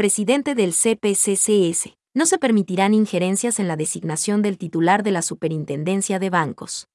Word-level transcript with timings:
presidente 0.00 0.54
del 0.54 0.72
CPCCS. 0.72 1.94
No 2.14 2.24
se 2.24 2.38
permitirán 2.38 2.94
injerencias 2.94 3.60
en 3.60 3.68
la 3.68 3.76
designación 3.76 4.40
del 4.40 4.56
titular 4.56 5.02
de 5.02 5.10
la 5.10 5.20
Superintendencia 5.20 6.18
de 6.18 6.30
Bancos. 6.30 6.88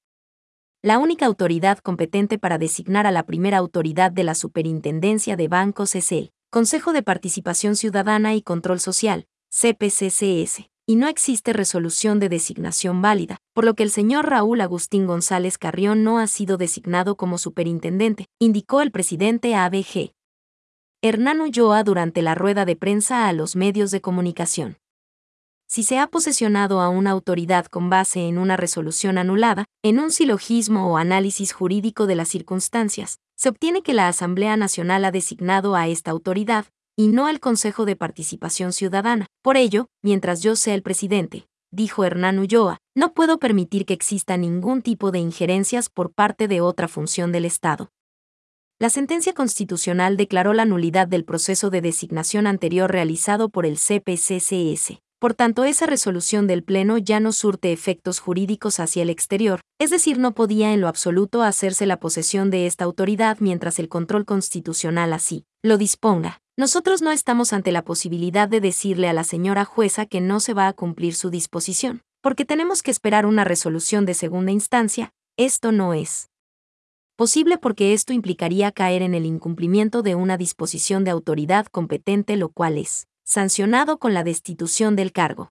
La 0.82 0.98
única 0.98 1.24
autoridad 1.24 1.78
competente 1.78 2.36
para 2.36 2.58
designar 2.58 3.06
a 3.06 3.12
la 3.12 3.22
primera 3.22 3.58
autoridad 3.58 4.10
de 4.10 4.24
la 4.24 4.34
Superintendencia 4.34 5.36
de 5.36 5.46
Bancos 5.46 5.94
es 5.94 6.10
el 6.10 6.32
Consejo 6.50 6.92
de 6.92 7.04
Participación 7.04 7.76
Ciudadana 7.76 8.34
y 8.34 8.42
Control 8.42 8.80
Social, 8.80 9.28
CPCCS, 9.50 10.68
y 10.84 10.96
no 10.96 11.06
existe 11.06 11.52
resolución 11.52 12.18
de 12.18 12.28
designación 12.28 13.02
válida, 13.02 13.36
por 13.54 13.64
lo 13.64 13.74
que 13.74 13.84
el 13.84 13.90
señor 13.90 14.28
Raúl 14.28 14.60
Agustín 14.60 15.06
González 15.06 15.58
Carrión 15.58 16.02
no 16.02 16.18
ha 16.18 16.26
sido 16.26 16.56
designado 16.56 17.16
como 17.16 17.38
superintendente, 17.38 18.26
indicó 18.40 18.82
el 18.82 18.90
presidente 18.90 19.54
ABG. 19.54 20.10
Hernán 21.08 21.40
Ulloa 21.40 21.84
durante 21.84 22.20
la 22.20 22.34
rueda 22.34 22.64
de 22.64 22.74
prensa 22.74 23.28
a 23.28 23.32
los 23.32 23.54
medios 23.54 23.92
de 23.92 24.00
comunicación. 24.00 24.78
Si 25.68 25.84
se 25.84 26.00
ha 26.00 26.08
posesionado 26.08 26.80
a 26.80 26.88
una 26.88 27.12
autoridad 27.12 27.66
con 27.66 27.90
base 27.90 28.26
en 28.26 28.38
una 28.38 28.56
resolución 28.56 29.16
anulada, 29.16 29.66
en 29.84 30.00
un 30.00 30.10
silogismo 30.10 30.92
o 30.92 30.96
análisis 30.96 31.52
jurídico 31.52 32.06
de 32.06 32.16
las 32.16 32.28
circunstancias, 32.28 33.18
se 33.36 33.48
obtiene 33.48 33.82
que 33.82 33.94
la 33.94 34.08
Asamblea 34.08 34.56
Nacional 34.56 35.04
ha 35.04 35.12
designado 35.12 35.76
a 35.76 35.86
esta 35.86 36.10
autoridad, 36.10 36.66
y 36.96 37.08
no 37.08 37.26
al 37.26 37.38
Consejo 37.38 37.84
de 37.84 37.94
Participación 37.94 38.72
Ciudadana. 38.72 39.26
Por 39.42 39.56
ello, 39.56 39.86
mientras 40.02 40.42
yo 40.42 40.56
sea 40.56 40.74
el 40.74 40.82
presidente, 40.82 41.46
dijo 41.70 42.04
Hernán 42.04 42.40
Ulloa, 42.40 42.78
no 42.96 43.14
puedo 43.14 43.38
permitir 43.38 43.86
que 43.86 43.94
exista 43.94 44.36
ningún 44.36 44.82
tipo 44.82 45.12
de 45.12 45.20
injerencias 45.20 45.88
por 45.88 46.12
parte 46.12 46.48
de 46.48 46.60
otra 46.60 46.88
función 46.88 47.30
del 47.30 47.44
Estado. 47.44 47.90
La 48.78 48.90
sentencia 48.90 49.32
constitucional 49.32 50.18
declaró 50.18 50.52
la 50.52 50.66
nulidad 50.66 51.08
del 51.08 51.24
proceso 51.24 51.70
de 51.70 51.80
designación 51.80 52.46
anterior 52.46 52.92
realizado 52.92 53.48
por 53.48 53.64
el 53.64 53.78
CPCCS. 53.78 55.00
Por 55.18 55.32
tanto, 55.32 55.64
esa 55.64 55.86
resolución 55.86 56.46
del 56.46 56.62
Pleno 56.62 56.98
ya 56.98 57.18
no 57.18 57.32
surte 57.32 57.72
efectos 57.72 58.20
jurídicos 58.20 58.78
hacia 58.78 59.02
el 59.02 59.08
exterior, 59.08 59.60
es 59.78 59.88
decir, 59.88 60.18
no 60.18 60.34
podía 60.34 60.74
en 60.74 60.82
lo 60.82 60.88
absoluto 60.88 61.42
hacerse 61.42 61.86
la 61.86 61.98
posesión 61.98 62.50
de 62.50 62.66
esta 62.66 62.84
autoridad 62.84 63.38
mientras 63.40 63.78
el 63.78 63.88
control 63.88 64.26
constitucional 64.26 65.14
así 65.14 65.46
lo 65.62 65.78
disponga. 65.78 66.42
Nosotros 66.58 67.00
no 67.00 67.12
estamos 67.12 67.54
ante 67.54 67.72
la 67.72 67.82
posibilidad 67.82 68.46
de 68.46 68.60
decirle 68.60 69.08
a 69.08 69.14
la 69.14 69.24
señora 69.24 69.64
jueza 69.64 70.04
que 70.04 70.20
no 70.20 70.38
se 70.38 70.52
va 70.52 70.68
a 70.68 70.74
cumplir 70.74 71.14
su 71.14 71.30
disposición, 71.30 72.02
porque 72.20 72.44
tenemos 72.44 72.82
que 72.82 72.90
esperar 72.90 73.24
una 73.24 73.44
resolución 73.44 74.04
de 74.04 74.12
segunda 74.12 74.52
instancia, 74.52 75.14
esto 75.38 75.72
no 75.72 75.94
es 75.94 76.28
posible 77.16 77.58
porque 77.58 77.92
esto 77.92 78.12
implicaría 78.12 78.70
caer 78.72 79.02
en 79.02 79.14
el 79.14 79.24
incumplimiento 79.26 80.02
de 80.02 80.14
una 80.14 80.36
disposición 80.36 81.02
de 81.02 81.10
autoridad 81.10 81.66
competente, 81.66 82.36
lo 82.36 82.50
cual 82.50 82.78
es 82.78 83.08
sancionado 83.24 83.98
con 83.98 84.14
la 84.14 84.22
destitución 84.22 84.94
del 84.94 85.12
cargo. 85.12 85.50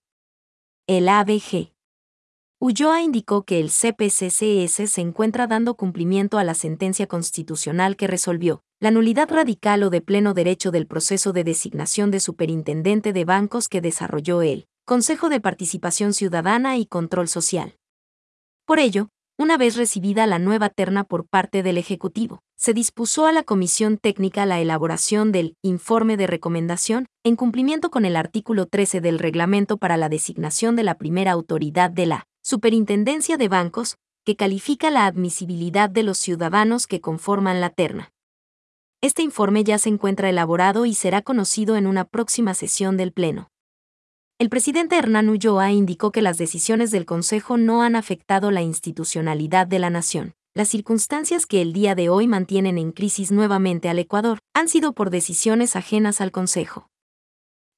El 0.86 1.08
ABG. 1.08 1.72
Ulloa 2.58 3.02
indicó 3.02 3.44
que 3.44 3.60
el 3.60 3.68
CPCCS 3.68 4.90
se 4.90 5.00
encuentra 5.02 5.46
dando 5.46 5.74
cumplimiento 5.74 6.38
a 6.38 6.44
la 6.44 6.54
sentencia 6.54 7.06
constitucional 7.06 7.96
que 7.96 8.06
resolvió 8.06 8.62
la 8.80 8.90
nulidad 8.90 9.30
radical 9.30 9.82
o 9.82 9.90
de 9.90 10.00
pleno 10.00 10.32
derecho 10.32 10.70
del 10.70 10.86
proceso 10.86 11.32
de 11.32 11.44
designación 11.44 12.10
de 12.10 12.20
superintendente 12.20 13.12
de 13.12 13.24
bancos 13.24 13.68
que 13.68 13.80
desarrolló 13.80 14.40
el 14.40 14.68
Consejo 14.86 15.28
de 15.28 15.40
Participación 15.40 16.12
Ciudadana 16.12 16.78
y 16.78 16.86
Control 16.86 17.28
Social. 17.28 17.76
Por 18.66 18.78
ello, 18.78 19.08
una 19.38 19.58
vez 19.58 19.76
recibida 19.76 20.26
la 20.26 20.38
nueva 20.38 20.70
terna 20.70 21.04
por 21.04 21.26
parte 21.26 21.62
del 21.62 21.76
Ejecutivo, 21.76 22.40
se 22.56 22.72
dispuso 22.72 23.26
a 23.26 23.32
la 23.32 23.42
Comisión 23.42 23.98
Técnica 23.98 24.46
la 24.46 24.60
elaboración 24.60 25.30
del 25.30 25.56
informe 25.62 26.16
de 26.16 26.26
recomendación, 26.26 27.06
en 27.22 27.36
cumplimiento 27.36 27.90
con 27.90 28.06
el 28.06 28.16
artículo 28.16 28.66
13 28.66 29.02
del 29.02 29.18
reglamento 29.18 29.76
para 29.76 29.98
la 29.98 30.08
designación 30.08 30.74
de 30.74 30.84
la 30.84 30.96
primera 30.96 31.32
autoridad 31.32 31.90
de 31.90 32.06
la 32.06 32.26
Superintendencia 32.42 33.36
de 33.36 33.48
Bancos, 33.48 33.96
que 34.24 34.36
califica 34.36 34.90
la 34.90 35.06
admisibilidad 35.06 35.90
de 35.90 36.02
los 36.02 36.16
ciudadanos 36.18 36.86
que 36.86 37.00
conforman 37.00 37.60
la 37.60 37.70
terna. 37.70 38.12
Este 39.02 39.22
informe 39.22 39.64
ya 39.64 39.78
se 39.78 39.90
encuentra 39.90 40.30
elaborado 40.30 40.86
y 40.86 40.94
será 40.94 41.20
conocido 41.20 41.76
en 41.76 41.86
una 41.86 42.06
próxima 42.06 42.54
sesión 42.54 42.96
del 42.96 43.12
Pleno. 43.12 43.50
El 44.38 44.50
presidente 44.50 44.98
Hernán 44.98 45.30
Ulloa 45.30 45.72
indicó 45.72 46.12
que 46.12 46.20
las 46.20 46.36
decisiones 46.36 46.90
del 46.90 47.06
Consejo 47.06 47.56
no 47.56 47.82
han 47.82 47.96
afectado 47.96 48.50
la 48.50 48.60
institucionalidad 48.60 49.66
de 49.66 49.78
la 49.78 49.88
nación. 49.88 50.34
Las 50.52 50.68
circunstancias 50.68 51.46
que 51.46 51.62
el 51.62 51.72
día 51.72 51.94
de 51.94 52.10
hoy 52.10 52.26
mantienen 52.26 52.76
en 52.76 52.92
crisis 52.92 53.32
nuevamente 53.32 53.88
al 53.88 53.98
Ecuador 53.98 54.40
han 54.52 54.68
sido 54.68 54.92
por 54.92 55.08
decisiones 55.08 55.74
ajenas 55.74 56.20
al 56.20 56.32
Consejo. 56.32 56.90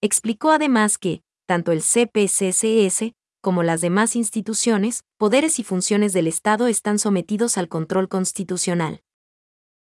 Explicó 0.01 0.51
además 0.51 0.99
que, 0.99 1.23
tanto 1.47 1.71
el 1.71 1.81
CPCCS 1.81 3.13
como 3.41 3.63
las 3.63 3.81
demás 3.81 4.17
instituciones, 4.17 5.05
poderes 5.17 5.61
y 5.61 5.63
funciones 5.63 6.13
del 6.13 6.27
Estado 6.27 6.67
están 6.67 6.99
sometidos 6.99 7.57
al 7.57 7.69
control 7.69 8.09
constitucional. 8.09 9.01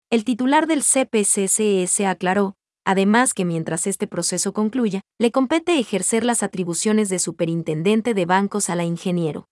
El 0.09 0.25
titular 0.25 0.67
del 0.67 0.83
CPCCS 0.83 2.01
aclaró, 2.01 2.57
además 2.85 3.35
que 3.35 3.45
mientras 3.45 3.87
este 3.87 4.07
proceso 4.07 4.53
concluya, 4.53 5.01
le 5.19 5.31
compete 5.31 5.79
ejercer 5.79 6.25
las 6.25 6.43
atribuciones 6.43 7.09
de 7.09 7.19
superintendente 7.19 8.15
de 8.15 8.27
bancos 8.27 8.71
a 8.71 8.77
la 8.77 8.85
ingeniero. 8.85 9.47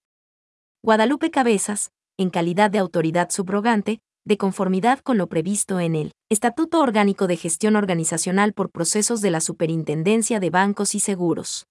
Guadalupe 0.83 1.31
Cabezas, 1.31 1.91
en 2.19 2.31
calidad 2.31 2.71
de 2.71 2.79
autoridad 2.79 3.31
subrogante, 3.31 4.01
de 4.25 4.37
conformidad 4.37 5.01
con 5.01 5.19
lo 5.19 5.27
previsto 5.29 5.81
en 5.81 5.97
el 5.97 6.13
Estatuto 6.31 6.81
Orgánico 6.81 7.27
de 7.27 7.37
Gestión 7.37 7.77
Organizacional 7.77 8.53
por 8.53 8.71
Procesos 8.71 9.21
de 9.21 9.31
la 9.31 9.41
Superintendencia 9.41 10.39
de 10.39 10.51
Bancos 10.51 10.95
y 10.95 11.01
Seguros 11.01 11.67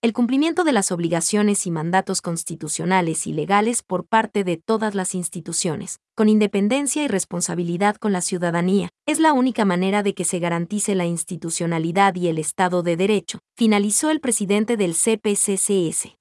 el 0.00 0.12
cumplimiento 0.12 0.62
de 0.62 0.72
las 0.72 0.92
obligaciones 0.92 1.66
y 1.66 1.72
mandatos 1.72 2.22
constitucionales 2.22 3.26
y 3.26 3.32
legales 3.32 3.82
por 3.82 4.06
parte 4.06 4.44
de 4.44 4.56
todas 4.56 4.94
las 4.94 5.12
instituciones, 5.12 5.98
con 6.14 6.28
independencia 6.28 7.02
y 7.02 7.08
responsabilidad 7.08 7.96
con 7.96 8.12
la 8.12 8.20
ciudadanía, 8.20 8.90
es 9.06 9.18
la 9.18 9.32
única 9.32 9.64
manera 9.64 10.04
de 10.04 10.14
que 10.14 10.24
se 10.24 10.38
garantice 10.38 10.94
la 10.94 11.06
institucionalidad 11.06 12.14
y 12.14 12.28
el 12.28 12.38
Estado 12.38 12.84
de 12.84 12.96
Derecho, 12.96 13.40
finalizó 13.56 14.10
el 14.10 14.20
presidente 14.20 14.76
del 14.76 14.94
CPCCS. 14.94 16.17